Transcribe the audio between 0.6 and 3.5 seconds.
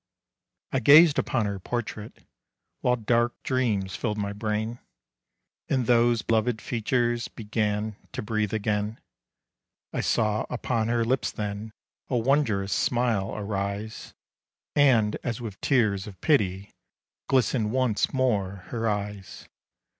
I gazed upon her portrait, While dark